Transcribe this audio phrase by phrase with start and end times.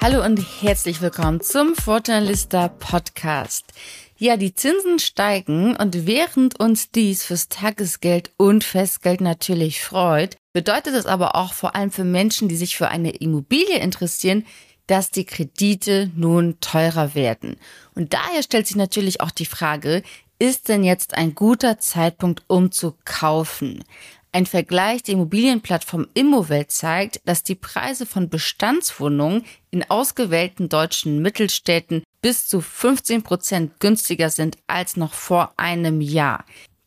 [0.00, 3.72] Hallo und herzlich willkommen zum Vorteilista Podcast.
[4.16, 10.94] Ja, die Zinsen steigen und während uns dies fürs Tagesgeld und Festgeld natürlich freut, bedeutet
[10.94, 14.44] es aber auch vor allem für Menschen, die sich für eine Immobilie interessieren,
[14.86, 17.56] dass die Kredite nun teurer werden.
[17.94, 20.02] Und daher stellt sich natürlich auch die Frage,
[20.38, 23.84] ist denn jetzt ein guter Zeitpunkt, um zu kaufen?
[24.34, 32.02] Ein Vergleich der Immobilienplattform Immowelt zeigt, dass die Preise von Bestandswohnungen in ausgewählten deutschen Mittelstädten
[32.20, 36.44] bis zu 15 Prozent günstiger sind als noch vor einem Jahr.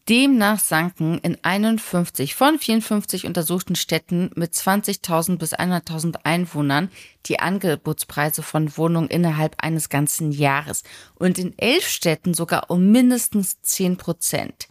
[0.09, 6.91] Demnach sanken in 51 von 54 untersuchten Städten mit 20.000 bis 100.000 Einwohnern
[7.27, 10.83] die Angebotspreise von Wohnungen innerhalb eines ganzen Jahres
[11.15, 14.67] und in elf Städten sogar um mindestens 10 Prozent.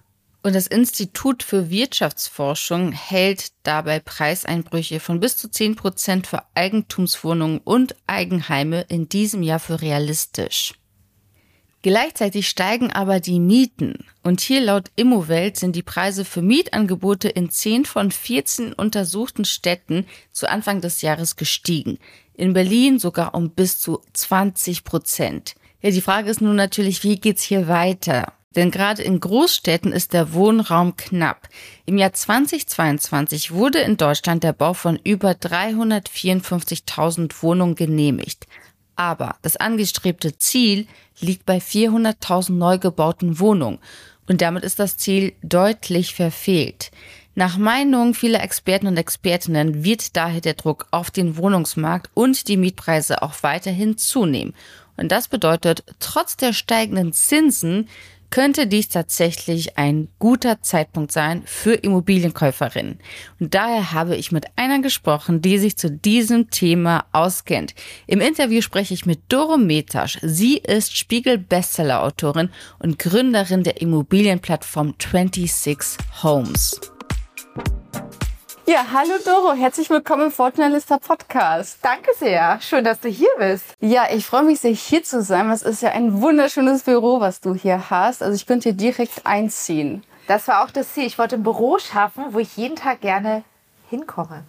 [0.47, 7.59] Und das Institut für Wirtschaftsforschung hält dabei Preiseinbrüche von bis zu 10 Prozent für Eigentumswohnungen
[7.65, 10.75] und Eigenheime in diesem Jahr für realistisch.
[11.83, 14.05] Gleichzeitig steigen aber die Mieten.
[14.23, 20.07] Und hier laut Immowelt sind die Preise für Mietangebote in 10 von 14 untersuchten Städten
[20.31, 21.99] zu Anfang des Jahres gestiegen.
[22.35, 25.57] In Berlin sogar um bis zu 20 Prozent.
[25.83, 28.33] Ja, die Frage ist nun natürlich, wie geht's hier weiter?
[28.57, 31.51] Denn gerade in Großstädten ist der Wohnraum knapp.
[31.85, 38.47] Im Jahr 2022 wurde in Deutschland der Bau von über 354.000 Wohnungen genehmigt.
[38.97, 40.87] Aber das angestrebte Ziel
[41.21, 43.79] liegt bei 400.000 neu gebauten Wohnungen.
[44.27, 46.91] Und damit ist das Ziel deutlich verfehlt.
[47.35, 52.57] Nach Meinung vieler Experten und Expertinnen wird daher der Druck auf den Wohnungsmarkt und die
[52.57, 54.55] Mietpreise auch weiterhin zunehmen.
[54.97, 57.91] Und das bedeutet, trotz der steigenden Zinsen
[58.31, 62.99] könnte dies tatsächlich ein guter Zeitpunkt sein für Immobilienkäuferinnen.
[63.41, 67.75] Und daher habe ich mit einer gesprochen, die sich zu diesem Thema auskennt.
[68.07, 70.19] Im Interview spreche ich mit Doro Metasch.
[70.23, 76.96] Sie ist Spiegel-Bestseller-Autorin und Gründerin der Immobilienplattform 26 Homes.
[78.69, 81.79] Ja, hallo Doro, herzlich willkommen im Fortunalista Podcast.
[81.83, 83.65] Danke sehr, schön, dass du hier bist.
[83.79, 85.49] Ja, ich freue mich sehr, hier zu sein.
[85.53, 88.25] Es ist ja ein wunderschönes Büro, was du hier hast.
[88.25, 90.03] Also ich könnte hier direkt einziehen.
[90.27, 91.07] Das war auch das Ziel.
[91.07, 93.45] Ich wollte ein Büro schaffen, wo ich jeden Tag gerne
[93.89, 94.43] hinkomme.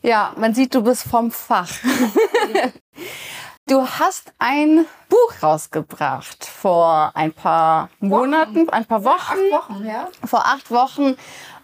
[0.00, 1.68] Ja, man sieht, du bist vom Fach.
[3.70, 9.38] Du hast ein Buch rausgebracht vor ein paar Monaten, ein paar Wochen.
[9.52, 10.08] Acht Wochen, ja.
[10.24, 11.16] Vor acht Wochen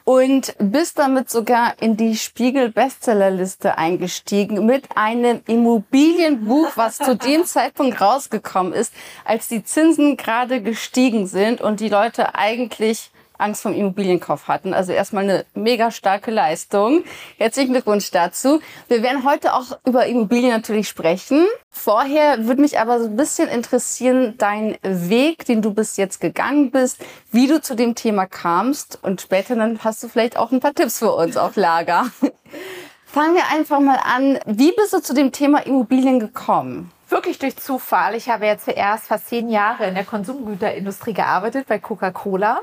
[0.06, 7.44] und bist damit sogar in die Spiegel Bestsellerliste eingestiegen mit einem Immobilienbuch, was zu dem
[7.44, 8.94] Zeitpunkt rausgekommen ist,
[9.24, 14.74] als die Zinsen gerade gestiegen sind und die Leute eigentlich Angst vom Immobilienkauf hatten.
[14.74, 17.04] Also erstmal eine mega starke Leistung.
[17.38, 18.60] Herzlichen Glückwunsch dazu.
[18.88, 21.46] Wir werden heute auch über Immobilien natürlich sprechen.
[21.70, 26.70] Vorher würde mich aber so ein bisschen interessieren, dein Weg, den du bis jetzt gegangen
[26.70, 26.98] bist,
[27.30, 30.74] wie du zu dem Thema kamst und später dann hast du vielleicht auch ein paar
[30.74, 32.06] Tipps für uns auf Lager.
[33.06, 34.38] Fangen wir einfach mal an.
[34.46, 36.90] Wie bist du zu dem Thema Immobilien gekommen?
[37.08, 38.16] Wirklich durch Zufall.
[38.16, 42.58] Ich habe ja zuerst fast zehn Jahre in der Konsumgüterindustrie gearbeitet bei Coca-Cola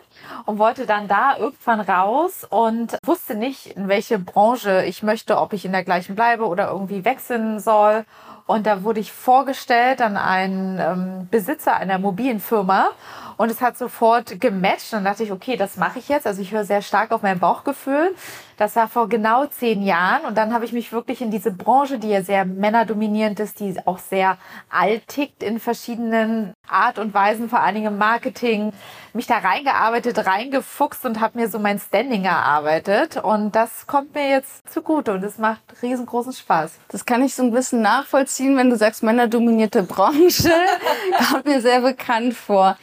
[0.46, 5.54] und wollte dann da irgendwann raus und wusste nicht, in welche Branche ich möchte, ob
[5.54, 8.04] ich in der gleichen bleibe oder irgendwie wechseln soll.
[8.46, 12.90] Und da wurde ich vorgestellt an einen ähm, Besitzer einer mobilen Firma
[13.38, 14.94] und es hat sofort gematcht.
[14.94, 16.28] Und dachte ich, okay, das mache ich jetzt.
[16.28, 18.14] Also ich höre sehr stark auf mein Bauchgefühl.
[18.58, 20.26] Das war vor genau zehn Jahren.
[20.26, 23.76] Und dann habe ich mich wirklich in diese Branche, die ja sehr männerdominierend ist, die
[23.86, 24.38] auch sehr
[24.70, 28.74] alt tickt in verschiedenen Art und Weisen, vor allen Dingen im Marketing,
[29.14, 33.18] mich da reingearbeitet, reingefuchst und habe mir so mein Standing erarbeitet.
[33.18, 36.74] Und das kommt mir jetzt zugute und es macht riesengroßen Spaß.
[36.90, 40.52] Das kann ich so ein bisschen nachvollziehen, wenn du sagst, männerdominierte Branche.
[41.30, 42.78] Kommt mir sehr bekannt vor.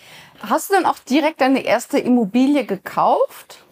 [0.48, 3.64] Hast du dann auch direkt deine erste Immobilie gekauft?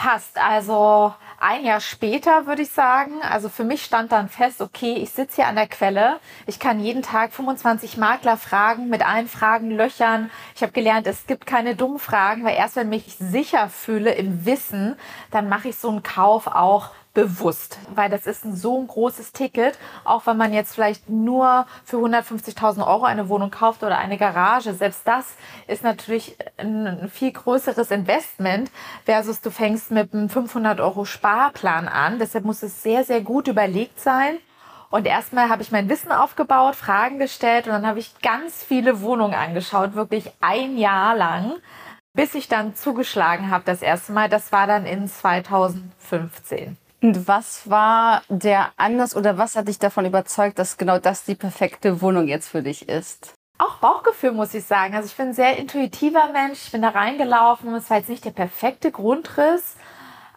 [0.00, 0.38] Fast.
[0.38, 3.20] Also ein Jahr später würde ich sagen.
[3.20, 6.20] Also für mich stand dann fest, okay, ich sitze hier an der Quelle.
[6.46, 10.30] Ich kann jeden Tag 25 Makler fragen, mit allen Fragen löchern.
[10.54, 14.12] Ich habe gelernt, es gibt keine dummen Fragen, weil erst wenn ich mich sicher fühle
[14.12, 14.94] im Wissen,
[15.32, 19.32] dann mache ich so einen Kauf auch bewusst, weil das ist ein so ein großes
[19.32, 24.18] Ticket, auch wenn man jetzt vielleicht nur für 150.000 Euro eine Wohnung kauft oder eine
[24.18, 24.72] Garage.
[24.74, 28.70] Selbst das ist natürlich ein viel größeres Investment
[29.04, 32.18] versus du fängst mit einem 500 Euro Sparplan an.
[32.18, 34.38] Deshalb muss es sehr, sehr gut überlegt sein.
[34.90, 39.02] Und erstmal habe ich mein Wissen aufgebaut, Fragen gestellt und dann habe ich ganz viele
[39.02, 41.52] Wohnungen angeschaut, wirklich ein Jahr lang,
[42.14, 44.30] bis ich dann zugeschlagen habe das erste Mal.
[44.30, 46.78] Das war dann in 2015.
[47.00, 51.36] Und was war der Anlass oder was hat dich davon überzeugt, dass genau das die
[51.36, 53.34] perfekte Wohnung jetzt für dich ist?
[53.58, 54.94] Auch Bauchgefühl, muss ich sagen.
[54.94, 56.64] Also ich bin ein sehr intuitiver Mensch.
[56.64, 57.72] Ich bin da reingelaufen.
[57.74, 59.76] Es war jetzt nicht der perfekte Grundriss.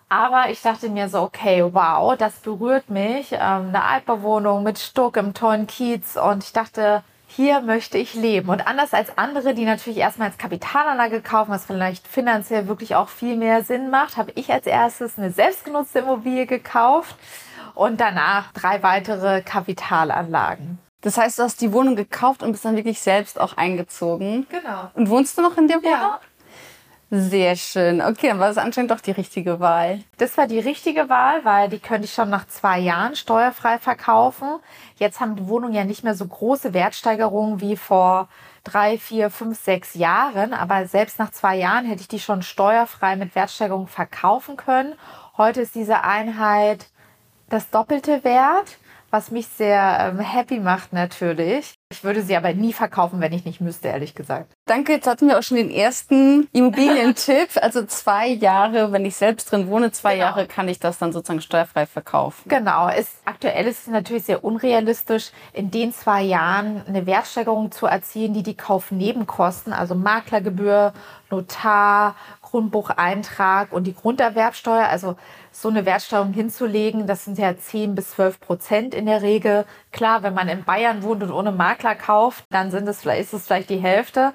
[0.10, 3.31] Aber ich dachte mir so, okay, wow, das berührt mich.
[3.31, 6.18] Ähm, eine Altbauwohnung mit Stuck im tollen Kiez.
[6.18, 7.04] Und ich dachte,
[7.36, 8.50] hier möchte ich leben.
[8.50, 13.10] Und anders als andere, die natürlich erstmal als Kapitalanlage kaufen, was vielleicht finanziell wirklich auch
[13.10, 17.16] viel mehr Sinn macht, habe ich als erstes eine selbstgenutzte Immobilie gekauft
[17.74, 20.80] und danach drei weitere Kapitalanlagen.
[21.01, 24.45] Das heißt, du hast die Wohnung gekauft und bist dann wirklich selbst auch eingezogen.
[24.50, 24.92] Genau.
[24.94, 25.92] Und wohnst du noch in der Wohnung?
[25.92, 26.19] Ja.
[27.13, 28.02] Sehr schön.
[28.02, 30.00] Okay, dann war das anscheinend doch die richtige Wahl.
[30.18, 34.48] Das war die richtige Wahl, weil die könnte ich schon nach zwei Jahren steuerfrei verkaufen.
[34.96, 38.30] Jetzt haben die Wohnungen ja nicht mehr so große Wertsteigerungen wie vor
[38.63, 40.54] drei, vier, fünf, sechs Jahren.
[40.54, 44.96] Aber selbst nach zwei Jahren hätte ich die schon steuerfrei mit Wertsteigerung verkaufen können.
[45.36, 46.86] Heute ist diese Einheit
[47.50, 48.78] das doppelte Wert
[49.12, 51.74] was mich sehr ähm, happy macht natürlich.
[51.92, 54.54] Ich würde sie aber nie verkaufen, wenn ich nicht müsste, ehrlich gesagt.
[54.66, 57.50] Danke, jetzt hatten wir auch schon den ersten Immobilientipp.
[57.62, 60.25] Also zwei Jahre, wenn ich selbst drin wohne, zwei Genau.
[60.25, 62.48] Jahre kann ich das dann sozusagen steuerfrei verkaufen.
[62.48, 67.86] Genau, ist, aktuell ist es natürlich sehr unrealistisch, in den zwei Jahren eine Wertsteigerung zu
[67.88, 70.94] erzielen, die die Kaufnebenkosten, also Maklergebühr,
[71.30, 72.16] Notar,
[72.51, 75.15] Grundbucheintrag und die Grunderwerbsteuer, also
[75.51, 79.65] so eine Wertsteigerung hinzulegen, das sind ja 10 bis 12 Prozent in der Regel.
[79.92, 83.48] Klar, wenn man in Bayern wohnt und ohne Makler kauft, dann sind es ist es
[83.48, 84.33] vielleicht die Hälfte.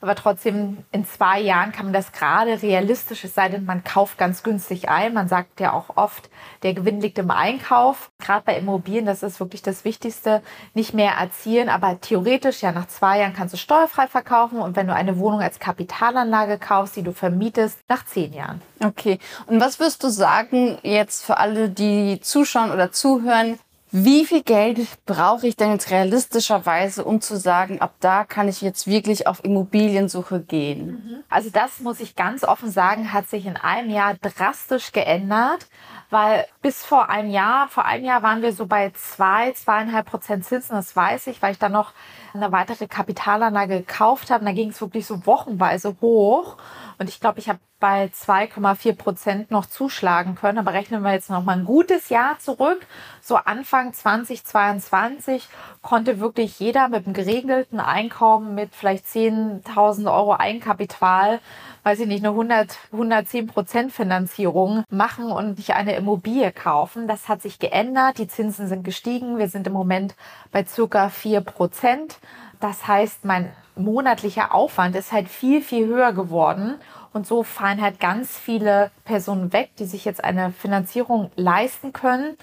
[0.00, 4.16] Aber trotzdem, in zwei Jahren kann man das gerade realistisch, es sei denn, man kauft
[4.16, 5.14] ganz günstig ein.
[5.14, 6.30] Man sagt ja auch oft,
[6.62, 8.10] der Gewinn liegt im Einkauf.
[8.18, 10.42] Gerade bei Immobilien, das ist wirklich das Wichtigste,
[10.74, 11.68] nicht mehr erzielen.
[11.68, 14.60] Aber theoretisch, ja, nach zwei Jahren kannst du steuerfrei verkaufen.
[14.60, 18.62] Und wenn du eine Wohnung als Kapitalanlage kaufst, die du vermietest, nach zehn Jahren.
[18.84, 19.18] Okay.
[19.46, 23.58] Und was wirst du sagen jetzt für alle, die zuschauen oder zuhören?
[23.90, 28.60] Wie viel Geld brauche ich denn jetzt realistischerweise, um zu sagen, ab da kann ich
[28.60, 31.24] jetzt wirklich auf Immobiliensuche gehen?
[31.30, 35.68] Also das muss ich ganz offen sagen, hat sich in einem Jahr drastisch geändert,
[36.10, 40.44] weil bis vor einem Jahr, vor einem Jahr waren wir so bei zwei, zweieinhalb Prozent
[40.44, 41.92] Zinsen, das weiß ich, weil ich dann noch
[42.34, 44.40] eine weitere Kapitalanlage gekauft habe.
[44.40, 46.56] Und da ging es wirklich so wochenweise hoch.
[46.98, 50.58] Und ich glaube, ich habe bei 2,4 Prozent noch zuschlagen können.
[50.58, 52.86] Aber rechnen wir jetzt noch mal ein gutes Jahr zurück.
[53.20, 55.48] So Anfang 2022
[55.82, 61.40] konnte wirklich jeder mit einem geregelten Einkommen mit vielleicht 10.000 Euro Eigenkapital,
[61.84, 67.06] weiß ich nicht, eine 100, 110 Prozent Finanzierung machen und sich eine Immobilie kaufen.
[67.06, 68.18] Das hat sich geändert.
[68.18, 69.38] Die Zinsen sind gestiegen.
[69.38, 70.14] Wir sind im Moment
[70.50, 72.18] bei circa 4 Prozent.
[72.60, 76.74] Das heißt, mein monatlicher Aufwand ist halt viel, viel höher geworden.
[77.12, 82.36] Und so fallen halt ganz viele Personen weg, die sich jetzt eine Finanzierung leisten können.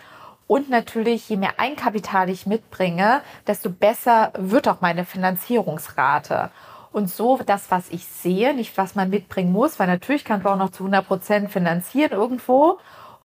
[0.47, 6.51] Und natürlich, je mehr Eigenkapital ich mitbringe, desto besser wird auch meine Finanzierungsrate.
[6.91, 10.49] Und so das, was ich sehe, nicht was man mitbringen muss, weil natürlich kannst du
[10.49, 12.79] auch noch zu 100 Prozent finanzieren irgendwo.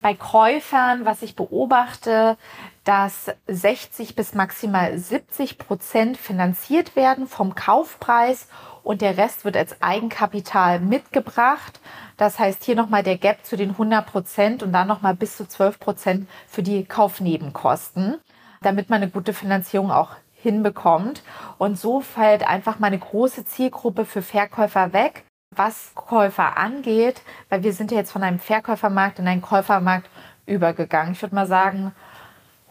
[0.02, 2.38] Bei Käufern, was ich beobachte,
[2.84, 8.50] dass 60 bis maximal 70 Prozent finanziert werden vom Kaufpreis
[8.86, 11.82] und der Rest wird als Eigenkapital mitgebracht.
[12.18, 15.48] Das heißt hier nochmal der Gap zu den 100 Prozent und dann nochmal bis zu
[15.48, 18.18] 12 Prozent für die Kaufnebenkosten,
[18.62, 21.24] damit man eine gute Finanzierung auch hinbekommt.
[21.58, 27.64] Und so fällt einfach mal eine große Zielgruppe für Verkäufer weg, was Käufer angeht, weil
[27.64, 30.10] wir sind ja jetzt von einem Verkäufermarkt in einen Käufermarkt
[30.46, 31.14] übergegangen.
[31.14, 31.92] Ich würde mal sagen,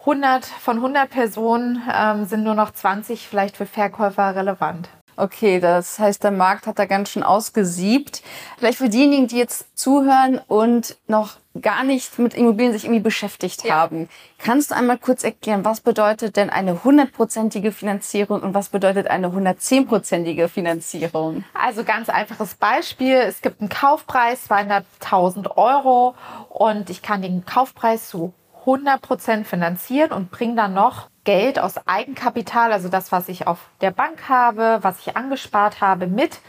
[0.00, 4.88] 100 von 100 Personen ähm, sind nur noch 20 vielleicht für Verkäufer relevant.
[5.16, 8.22] Okay, das heißt, der Markt hat da ganz schön ausgesiebt.
[8.58, 13.70] Vielleicht für diejenigen, die jetzt zuhören und noch gar nicht mit Immobilien sich irgendwie beschäftigt
[13.70, 14.08] haben.
[14.38, 19.28] Kannst du einmal kurz erklären, was bedeutet denn eine hundertprozentige Finanzierung und was bedeutet eine
[19.28, 21.44] 110-prozentige Finanzierung?
[21.54, 23.14] Also ganz einfaches Beispiel.
[23.14, 26.16] Es gibt einen Kaufpreis, 200.000 Euro
[26.48, 28.32] und ich kann den Kaufpreis zu
[28.64, 33.90] 100% finanzieren und bringe dann noch Geld aus Eigenkapital, also das, was ich auf der
[33.90, 36.40] Bank habe, was ich angespart habe, mit.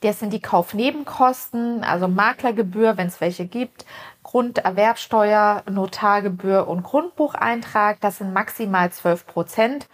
[0.00, 3.86] Das sind die Kaufnebenkosten, also Maklergebühr, wenn es welche gibt,
[4.22, 8.00] Grunderwerbsteuer, Notargebühr und Grundbucheintrag.
[8.00, 9.88] Das sind maximal 12 Prozent.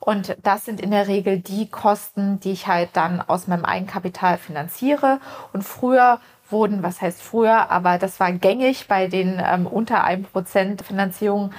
[0.00, 4.36] Und das sind in der Regel die Kosten, die ich halt dann aus meinem Eigenkapital
[4.36, 5.18] finanziere.
[5.54, 6.20] Und früher
[6.54, 11.52] wurden, was heißt früher, aber das war gängig bei den ähm, unter 1% Finanzierungen,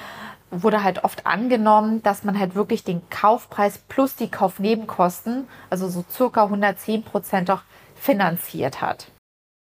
[0.50, 6.04] wurde halt oft angenommen, dass man halt wirklich den Kaufpreis plus die Kaufnebenkosten, also so
[6.10, 7.62] circa 110 Prozent doch
[7.96, 9.12] finanziert hat.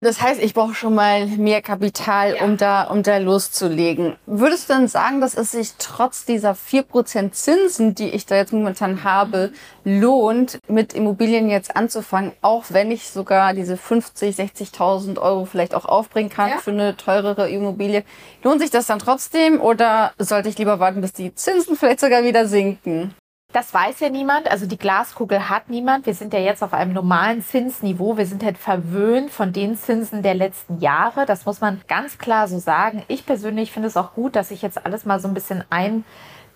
[0.02, 2.46] Das heißt, ich brauche schon mal mehr Kapital, ja.
[2.46, 4.16] um da, um da loszulegen.
[4.26, 8.36] Würdest du dann sagen, dass es sich trotz dieser vier Prozent Zinsen, die ich da
[8.36, 9.52] jetzt momentan habe,
[9.84, 15.84] lohnt, mit Immobilien jetzt anzufangen, auch wenn ich sogar diese 50, 60.000 Euro vielleicht auch
[15.84, 16.58] aufbringen kann ja.
[16.60, 18.06] für eine teurere Immobilie?
[18.42, 22.24] Lohnt sich das dann trotzdem oder sollte ich lieber warten, bis die Zinsen vielleicht sogar
[22.24, 23.14] wieder sinken?
[23.52, 24.50] Das weiß ja niemand.
[24.50, 26.06] Also die Glaskugel hat niemand.
[26.06, 28.16] Wir sind ja jetzt auf einem normalen Zinsniveau.
[28.16, 31.26] Wir sind halt verwöhnt von den Zinsen der letzten Jahre.
[31.26, 33.02] Das muss man ganz klar so sagen.
[33.08, 36.04] Ich persönlich finde es auch gut, dass ich jetzt alles mal so ein bisschen ein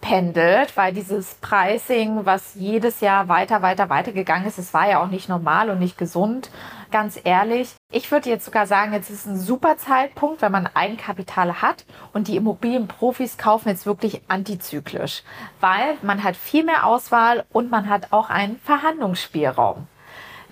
[0.03, 5.01] pendelt, weil dieses Pricing, was jedes Jahr weiter, weiter, weiter gegangen ist, es war ja
[5.01, 6.51] auch nicht normal und nicht gesund,
[6.91, 7.73] ganz ehrlich.
[7.89, 12.27] Ich würde jetzt sogar sagen, jetzt ist ein super Zeitpunkt, wenn man Eigenkapital hat und
[12.27, 15.23] die Immobilienprofis kaufen jetzt wirklich antizyklisch,
[15.61, 19.87] weil man hat viel mehr Auswahl und man hat auch einen Verhandlungsspielraum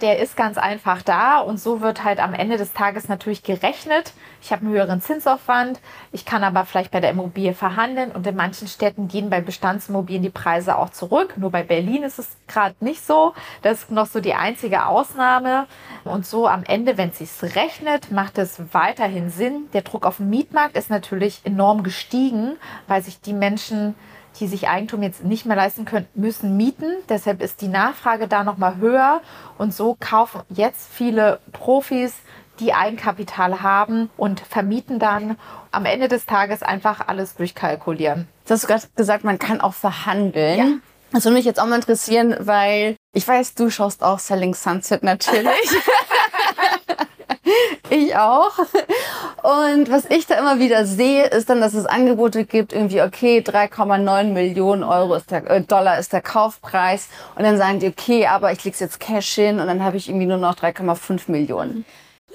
[0.01, 4.13] der ist ganz einfach da und so wird halt am Ende des Tages natürlich gerechnet.
[4.41, 5.79] Ich habe einen höheren Zinsaufwand,
[6.12, 10.24] ich kann aber vielleicht bei der Immobilie verhandeln und in manchen Städten gehen bei Bestandsimmobilien
[10.24, 11.36] die Preise auch zurück.
[11.38, 13.34] Nur bei Berlin ist es gerade nicht so.
[13.62, 15.67] Das ist noch so die einzige Ausnahme.
[16.03, 19.70] Und so am Ende, wenn es sich rechnet, macht es weiterhin Sinn.
[19.74, 23.96] Der Druck auf den Mietmarkt ist natürlich enorm gestiegen, weil sich die Menschen
[24.39, 26.93] die sich Eigentum jetzt nicht mehr leisten können, müssen mieten.
[27.09, 29.21] Deshalb ist die Nachfrage da nochmal höher.
[29.57, 32.13] Und so kaufen jetzt viele Profis,
[32.59, 35.38] die Eigenkapital haben und vermieten dann
[35.71, 38.27] am Ende des Tages einfach alles durchkalkulieren.
[38.45, 40.57] Du hast gerade gesagt, man kann auch verhandeln.
[40.57, 40.65] Ja.
[41.11, 45.03] Das würde mich jetzt auch mal interessieren, weil ich weiß, du schaust auch Selling Sunset
[45.03, 45.51] natürlich.
[47.89, 48.58] ich auch.
[48.58, 53.39] Und was ich da immer wieder sehe, ist dann, dass es Angebote gibt, irgendwie, okay,
[53.39, 57.10] 3,9 Millionen Euro ist der, äh, Dollar ist der Kaufpreis.
[57.36, 60.10] Und dann sagen die, okay, aber ich leg's jetzt Cash hin und dann habe ich
[60.10, 61.86] irgendwie nur noch 3,5 Millionen.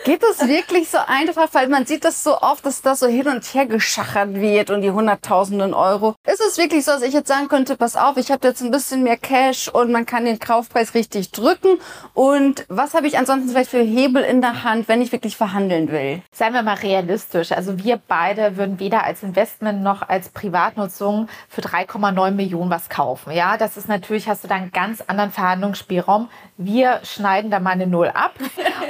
[0.04, 1.48] Geht es wirklich so einfach?
[1.52, 4.82] Weil man sieht das so oft, dass das so hin und her geschachert wird und
[4.82, 6.14] die hunderttausenden Euro.
[6.26, 8.70] Ist es wirklich so, dass ich jetzt sagen könnte, pass auf, ich habe jetzt ein
[8.70, 11.78] bisschen mehr Cash und man kann den Kaufpreis richtig drücken?
[12.14, 15.90] Und was habe ich ansonsten vielleicht für Hebel in der Hand, wenn ich wirklich verhandeln
[15.90, 16.22] will?
[16.32, 17.52] Seien wir mal realistisch.
[17.52, 23.32] Also wir beide würden weder als Investment noch als Privatnutzung für 3,9 Millionen was kaufen.
[23.32, 26.28] Ja, das ist natürlich, hast du da einen ganz anderen Verhandlungsspielraum.
[26.58, 28.32] Wir schneiden da mal eine Null ab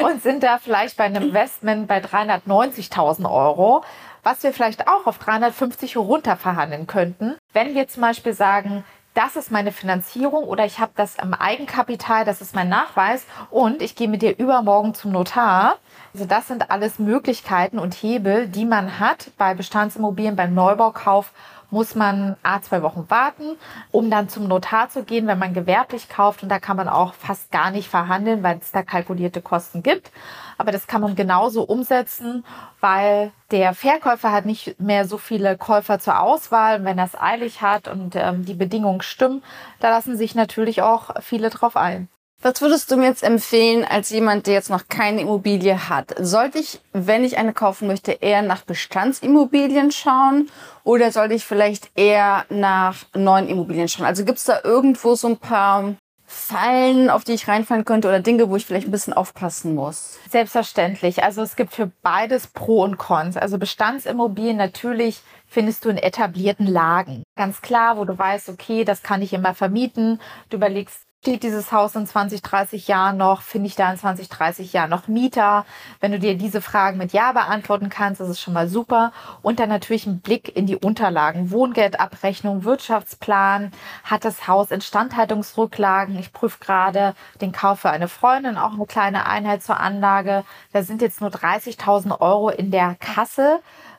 [0.00, 3.82] und sind da vielleicht bei einem Investment bei 390.000 Euro,
[4.23, 9.35] was wir vielleicht auch auf 350 runter verhandeln könnten, wenn wir zum Beispiel sagen, das
[9.35, 13.96] ist meine Finanzierung oder ich habe das im Eigenkapital, das ist mein Nachweis und ich
[13.96, 15.76] gehe mit dir übermorgen zum Notar.
[16.12, 21.32] Also das sind alles Möglichkeiten und Hebel, die man hat bei Bestandsimmobilien, beim Neubaukauf
[21.70, 23.56] muss man a zwei Wochen warten,
[23.90, 26.42] um dann zum Notar zu gehen, wenn man gewerblich kauft.
[26.42, 30.11] Und da kann man auch fast gar nicht verhandeln, weil es da kalkulierte Kosten gibt.
[30.58, 32.44] Aber das kann man genauso umsetzen,
[32.80, 36.80] weil der Verkäufer hat nicht mehr so viele Käufer zur Auswahl.
[36.80, 39.42] Und wenn er es eilig hat und ähm, die Bedingungen stimmen,
[39.80, 42.08] da lassen sich natürlich auch viele drauf ein.
[42.42, 46.14] Was würdest du mir jetzt empfehlen als jemand, der jetzt noch keine Immobilie hat?
[46.18, 50.50] Sollte ich, wenn ich eine kaufen möchte, eher nach Bestandsimmobilien schauen
[50.84, 54.04] oder sollte ich vielleicht eher nach neuen Immobilien schauen?
[54.04, 55.94] Also gibt es da irgendwo so ein paar
[56.26, 60.18] Fallen, auf die ich reinfallen könnte oder Dinge, wo ich vielleicht ein bisschen aufpassen muss?
[60.28, 61.22] Selbstverständlich.
[61.22, 63.38] Also es gibt für beides Pro und Cons.
[63.38, 67.22] Also Bestandsimmobilien natürlich findest du in etablierten Lagen.
[67.36, 70.20] Ganz klar, wo du weißt, okay, das kann ich immer vermieten.
[70.50, 73.42] Du überlegst, steht dieses Haus in 20, 30 Jahren noch?
[73.42, 75.66] Finde ich da in 20, 30 Jahren noch Mieter?
[75.99, 79.12] Wenn du dir diese Fragen mit Ja beantworten kannst, das ist schon mal super.
[79.42, 81.50] Und dann natürlich ein Blick in die Unterlagen.
[81.50, 83.73] Wohngeldabrechnung, Wirtschaftsplan.
[84.04, 86.16] Hat das Haus Instandhaltungsrücklagen?
[86.16, 90.45] Ich prüfe gerade den Kauf für eine Freundin, auch eine kleine Einheit zur Anlage.
[90.73, 93.59] Da sind jetzt nur 30.000 Euro in der Kasse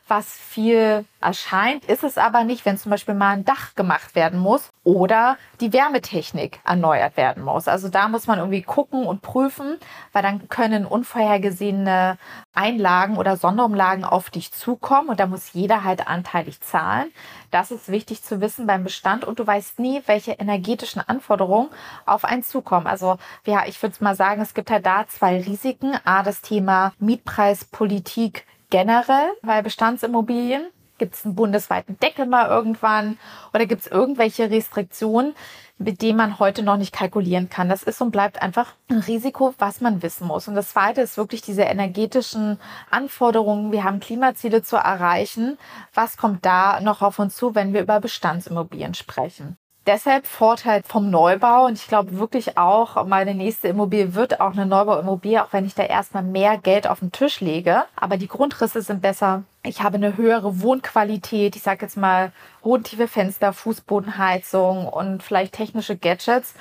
[0.10, 4.40] was viel erscheint, ist es aber nicht, wenn zum Beispiel mal ein Dach gemacht werden
[4.40, 7.68] muss oder die Wärmetechnik erneuert werden muss.
[7.68, 9.78] Also da muss man irgendwie gucken und prüfen,
[10.14, 12.18] weil dann können unvorhergesehene
[12.54, 17.12] Einlagen oder Sonderumlagen auf dich zukommen und da muss jeder halt anteilig zahlen.
[17.52, 21.68] Das ist wichtig zu wissen beim Bestand und du weißt nie, welche energetischen Anforderungen
[22.06, 22.88] auf einen zukommen.
[22.88, 25.98] Also ja, ich würde mal sagen, es gibt halt da zwei Risiken.
[26.06, 30.66] A, das Thema Mietpreispolitik generell bei Bestandsimmobilien
[30.98, 33.18] Gibt es einen bundesweiten Deckel mal irgendwann?
[33.54, 35.36] Oder gibt es irgendwelche Restriktionen,
[35.78, 37.70] mit denen man heute noch nicht kalkulieren kann?
[37.70, 40.48] Das ist und bleibt einfach ein Risiko, was man wissen muss.
[40.48, 43.72] Und das Zweite ist wirklich diese energetischen Anforderungen.
[43.72, 45.58] Wir haben Klimaziele zu erreichen.
[45.94, 49.57] Was kommt da noch auf uns zu, wenn wir über Bestandsimmobilien sprechen?
[49.88, 54.66] Deshalb Vorteil vom Neubau und ich glaube wirklich auch, meine nächste Immobilie wird auch eine
[54.66, 57.86] Neubauimmobilie, auch wenn ich da erstmal mehr Geld auf den Tisch lege.
[57.96, 59.44] Aber die Grundrisse sind besser.
[59.64, 61.56] Ich habe eine höhere Wohnqualität.
[61.56, 66.54] Ich sage jetzt mal bodentiefe Fenster, Fußbodenheizung und vielleicht technische Gadgets.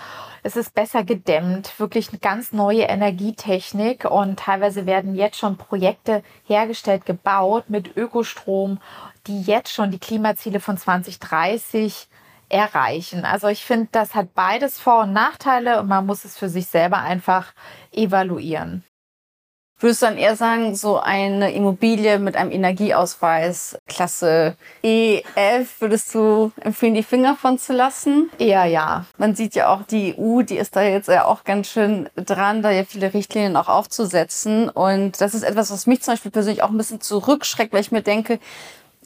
[0.42, 6.22] Es ist besser gedämmt, wirklich eine ganz neue Energietechnik und teilweise werden jetzt schon Projekte
[6.44, 8.78] hergestellt, gebaut mit Ökostrom,
[9.26, 12.08] die jetzt schon die Klimaziele von 2030
[12.48, 13.24] erreichen.
[13.24, 16.66] Also ich finde, das hat beides Vor- und Nachteile und man muss es für sich
[16.66, 17.52] selber einfach
[17.92, 18.84] evaluieren.
[19.78, 26.50] Würdest du dann eher sagen, so eine Immobilie mit einem Energieausweis Klasse EF, würdest du
[26.62, 28.30] empfehlen, die Finger von zu lassen?
[28.38, 29.04] Eher ja.
[29.18, 32.62] Man sieht ja auch, die EU, die ist da jetzt ja auch ganz schön dran,
[32.62, 34.70] da ja viele Richtlinien auch aufzusetzen.
[34.70, 37.92] Und das ist etwas, was mich zum Beispiel persönlich auch ein bisschen zurückschreckt, weil ich
[37.92, 38.40] mir denke,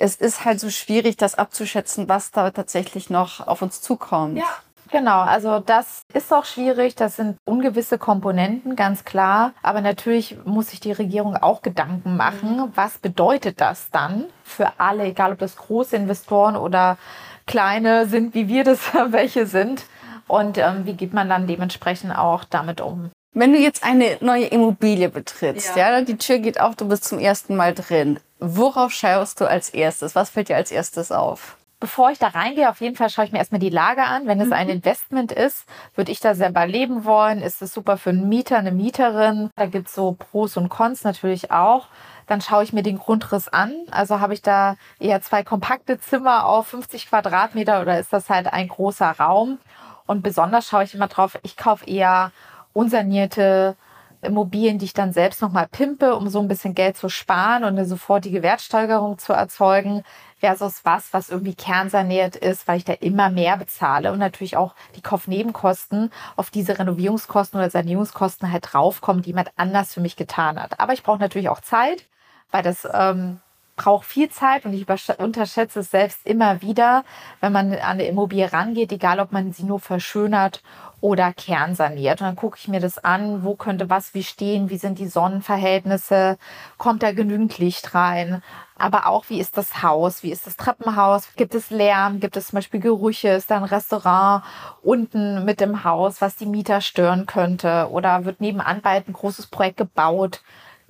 [0.00, 4.38] es ist halt so schwierig, das abzuschätzen, was da tatsächlich noch auf uns zukommt.
[4.38, 4.46] Ja.
[4.92, 6.96] Genau, also das ist auch schwierig.
[6.96, 9.52] Das sind ungewisse Komponenten, ganz klar.
[9.62, 12.72] Aber natürlich muss sich die Regierung auch Gedanken machen, mhm.
[12.74, 16.98] was bedeutet das dann für alle, egal ob das große Investoren oder
[17.46, 18.80] kleine sind, wie wir das
[19.10, 19.84] welche sind.
[20.26, 23.10] Und ähm, wie geht man dann dementsprechend auch damit um?
[23.32, 25.92] Wenn du jetzt eine neue Immobilie betrittst, ja.
[25.92, 28.18] ja, die Tür geht auf, du bist zum ersten Mal drin.
[28.40, 30.16] Worauf schaust du als erstes?
[30.16, 31.56] Was fällt dir als erstes auf?
[31.78, 34.26] Bevor ich da reingehe, auf jeden Fall schaue ich mir erstmal die Lage an.
[34.26, 34.74] Wenn es ein mhm.
[34.74, 37.40] Investment ist, würde ich da selber leben wollen.
[37.40, 39.48] Ist es super für einen Mieter, eine Mieterin?
[39.56, 41.86] Da gibt es so Pros und Cons natürlich auch.
[42.26, 43.72] Dann schaue ich mir den Grundriss an.
[43.92, 48.52] Also habe ich da eher zwei kompakte Zimmer auf 50 Quadratmeter oder ist das halt
[48.52, 49.58] ein großer Raum?
[50.06, 52.32] Und besonders schaue ich immer drauf, ich kaufe eher
[52.72, 53.76] unsanierte
[54.22, 57.70] Immobilien, die ich dann selbst nochmal pimpe, um so ein bisschen Geld zu sparen und
[57.70, 60.02] eine sofortige Wertsteigerung zu erzeugen,
[60.38, 64.74] versus was, was irgendwie kernsaniert ist, weil ich da immer mehr bezahle und natürlich auch
[64.96, 70.60] die Kaufnebenkosten auf diese Renovierungskosten oder Sanierungskosten halt draufkommen, die jemand anders für mich getan
[70.60, 70.80] hat.
[70.80, 72.06] Aber ich brauche natürlich auch Zeit,
[72.50, 73.40] weil das ähm,
[73.76, 74.86] braucht viel Zeit und ich
[75.18, 77.04] unterschätze es selbst immer wieder,
[77.40, 80.62] wenn man an eine Immobilie rangeht, egal ob man sie nur verschönert
[81.00, 82.20] oder kernsaniert.
[82.20, 85.08] Und dann gucke ich mir das an, wo könnte was wie stehen, wie sind die
[85.08, 86.38] Sonnenverhältnisse,
[86.78, 88.42] kommt da genügend Licht rein,
[88.76, 92.48] aber auch wie ist das Haus, wie ist das Treppenhaus, gibt es Lärm, gibt es
[92.48, 94.42] zum Beispiel Gerüche, ist da ein Restaurant
[94.82, 97.88] unten mit dem Haus, was die Mieter stören könnte?
[97.90, 100.42] Oder wird nebenan bald ein großes Projekt gebaut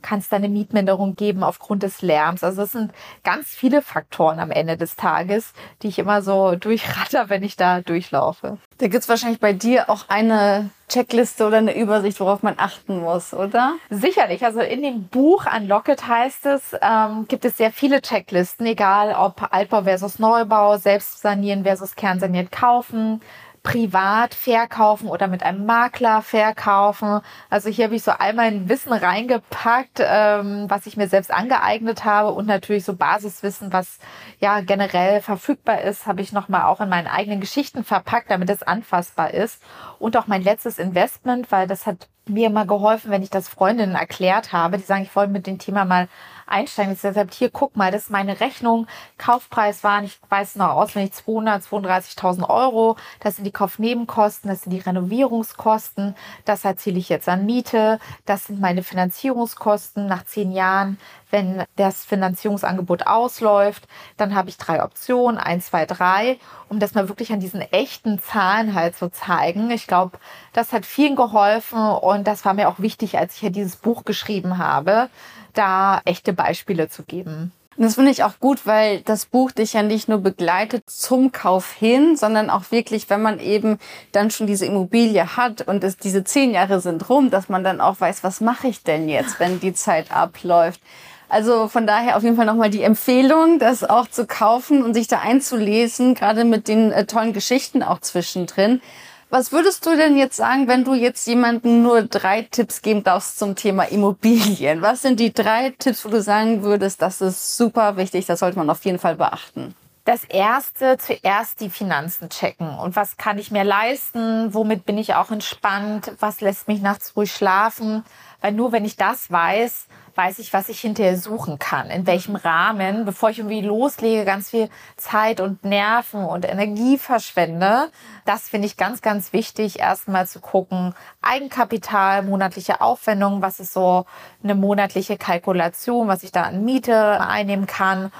[0.02, 2.44] kann es da eine Mietminderung geben aufgrund des Lärms.
[2.44, 2.92] Also es sind
[3.24, 7.80] ganz viele Faktoren am Ende des Tages, die ich immer so durchratter, wenn ich da
[7.80, 8.58] durchlaufe.
[8.78, 13.00] Da gibt es wahrscheinlich bei dir auch eine Checkliste oder eine Übersicht, worauf man achten
[13.00, 13.74] muss, oder?
[13.90, 14.44] Sicherlich.
[14.44, 19.52] Also in dem Buch Unlocket heißt es, ähm, gibt es sehr viele Checklisten, egal ob
[19.52, 23.20] Altbau versus Neubau, Selbstsanieren versus Kernsaniert kaufen,
[23.62, 27.20] privat verkaufen oder mit einem Makler verkaufen.
[27.50, 32.04] Also hier habe ich so all mein Wissen reingepackt, ähm, was ich mir selbst angeeignet
[32.04, 33.98] habe und natürlich so Basiswissen, was
[34.38, 38.62] ja generell verfügbar ist, habe ich nochmal auch in meinen eigenen Geschichten verpackt, damit es
[38.62, 39.62] anfassbar ist.
[39.98, 43.94] Und auch mein letztes Investment, weil das hat mir immer geholfen, wenn ich das Freundinnen
[43.94, 44.78] erklärt habe.
[44.78, 46.08] Die sagen, ich wollte mit dem Thema mal
[46.46, 46.92] einsteigen.
[46.92, 48.86] Ich deshalb hier, guck mal, das ist meine Rechnung.
[49.18, 52.96] Kaufpreis waren, ich weiß noch auswendig, 232.000 Euro.
[53.20, 56.14] Das sind die Kaufnebenkosten, das sind die Renovierungskosten.
[56.44, 57.98] Das erzähle ich jetzt an Miete.
[58.26, 60.98] Das sind meine Finanzierungskosten nach zehn Jahren.
[61.30, 66.38] Wenn das Finanzierungsangebot ausläuft, dann habe ich drei Optionen, eins, zwei, drei,
[66.68, 69.70] um das mal wirklich an diesen echten Zahlen halt zu zeigen.
[69.70, 70.18] Ich glaube,
[70.52, 74.04] das hat vielen geholfen und das war mir auch wichtig, als ich hier dieses Buch
[74.04, 75.08] geschrieben habe,
[75.54, 77.52] da echte Beispiele zu geben.
[77.76, 81.72] Das finde ich auch gut, weil das Buch dich ja nicht nur begleitet zum Kauf
[81.72, 83.78] hin, sondern auch wirklich, wenn man eben
[84.12, 87.80] dann schon diese Immobilie hat und es diese zehn Jahre sind rum, dass man dann
[87.80, 90.82] auch weiß, was mache ich denn jetzt, wenn die Zeit abläuft.
[91.30, 95.06] Also von daher auf jeden Fall nochmal die Empfehlung, das auch zu kaufen und sich
[95.06, 98.82] da einzulesen, gerade mit den äh, tollen Geschichten auch zwischendrin.
[99.30, 103.38] Was würdest du denn jetzt sagen, wenn du jetzt jemandem nur drei Tipps geben darfst
[103.38, 104.82] zum Thema Immobilien?
[104.82, 108.58] Was sind die drei Tipps, wo du sagen würdest, das ist super wichtig, das sollte
[108.58, 109.76] man auf jeden Fall beachten?
[110.04, 112.76] Das erste, zuerst die Finanzen checken.
[112.76, 114.52] Und was kann ich mir leisten?
[114.52, 116.10] Womit bin ich auch entspannt?
[116.18, 118.02] Was lässt mich nachts ruhig schlafen?
[118.40, 119.86] Weil nur wenn ich das weiß,
[120.20, 124.50] weiß ich, was ich hinterher suchen kann, in welchem Rahmen, bevor ich irgendwie loslege, ganz
[124.50, 127.90] viel Zeit und Nerven und Energie verschwende.
[128.26, 134.04] Das finde ich ganz, ganz wichtig, erstmal zu gucken, Eigenkapital, monatliche Aufwendungen, was ist so
[134.42, 138.12] eine monatliche Kalkulation, was ich da an Miete einnehmen kann,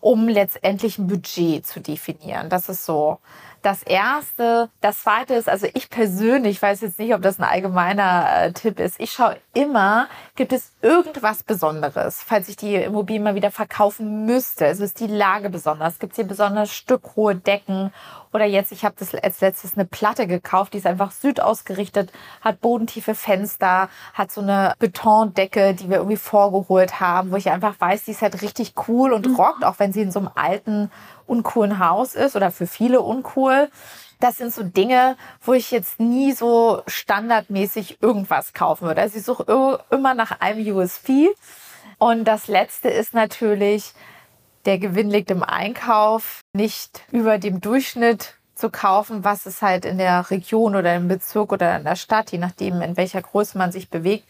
[0.00, 2.48] um letztendlich ein Budget zu definieren.
[2.48, 3.20] Das ist so
[3.64, 4.68] das erste.
[4.80, 8.78] Das zweite ist, also ich persönlich weiß jetzt nicht, ob das ein allgemeiner äh, Tipp
[8.78, 9.00] ist.
[9.00, 14.66] Ich schaue immer, gibt es irgendwas Besonderes, falls ich die Immobilie mal wieder verkaufen müsste.
[14.66, 15.98] Also ist die Lage besonders?
[15.98, 17.92] Gibt es hier besonders stückhohe Decken?
[18.34, 22.60] Oder jetzt, ich habe das als letztes eine Platte gekauft, die ist einfach südausgerichtet, hat
[22.60, 28.02] bodentiefe Fenster, hat so eine Betondecke, die wir irgendwie vorgeholt haben, wo ich einfach weiß,
[28.02, 29.36] die ist halt richtig cool und mhm.
[29.36, 30.90] rockt, auch wenn sie in so einem alten
[31.28, 33.70] uncoolen Haus ist oder für viele uncool.
[34.18, 39.00] Das sind so Dinge, wo ich jetzt nie so standardmäßig irgendwas kaufen würde.
[39.00, 41.28] Also ich suche immer nach einem USP.
[41.98, 43.92] Und das letzte ist natürlich,
[44.64, 49.98] der Gewinn liegt im Einkauf, nicht über dem Durchschnitt zu kaufen, was es halt in
[49.98, 53.72] der Region oder im Bezirk oder in der Stadt, je nachdem, in welcher Größe man
[53.72, 54.24] sich bewegt,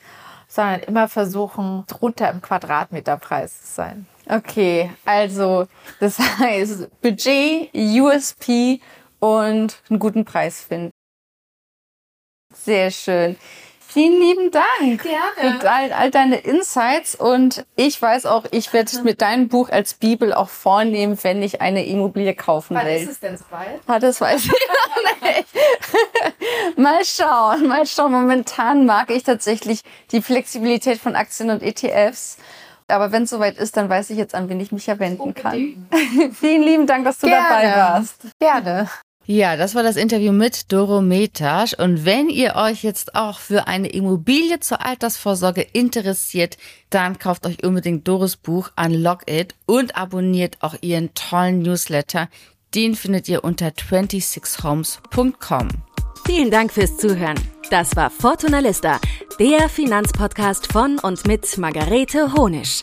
[0.48, 4.06] sondern immer versuchen, drunter im Quadratmeterpreis zu sein.
[4.28, 5.66] Okay, also
[6.00, 8.80] das heißt Budget, USP
[9.20, 10.90] und einen guten Preis finden.
[12.54, 13.36] Sehr schön.
[13.94, 15.60] Vielen lieben Dank Gerne.
[15.60, 19.94] für all, all deine Insights und ich weiß auch, ich werde mit deinem Buch als
[19.94, 22.96] Bibel auch vornehmen, wenn ich eine Immobilie kaufen Wann will.
[22.96, 23.80] ist es denn soweit?
[23.86, 25.46] Ah, das weiß ich noch nicht.
[26.76, 28.10] mal schauen, mal schauen.
[28.10, 32.38] Momentan mag ich tatsächlich die Flexibilität von Aktien und ETFs.
[32.88, 35.34] Aber wenn es soweit ist, dann weiß ich jetzt, an wen ich mich ja wenden
[35.34, 35.88] kann.
[36.40, 37.46] Vielen lieben Dank, dass du Gerne.
[37.48, 38.16] dabei warst.
[38.40, 38.90] Gerne.
[39.26, 41.72] Ja, das war das Interview mit Doro Metasch.
[41.72, 46.58] Und wenn ihr euch jetzt auch für eine Immobilie zur Altersvorsorge interessiert,
[46.90, 52.28] dann kauft euch unbedingt Doros Buch Unlock It und abonniert auch ihren tollen Newsletter.
[52.74, 55.68] Den findet ihr unter 26homes.com.
[56.26, 57.38] Vielen Dank fürs Zuhören.
[57.70, 59.00] Das war Fortuna Lista,
[59.38, 62.82] der Finanzpodcast von und mit Margarete Honisch.